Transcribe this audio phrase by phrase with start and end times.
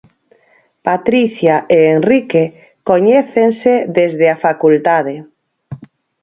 [0.87, 2.43] Patricia e Enrique
[2.89, 5.15] coñécense desde a facultade.